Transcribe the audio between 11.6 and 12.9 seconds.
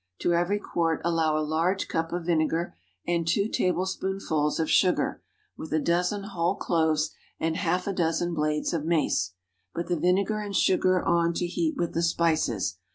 with the spices.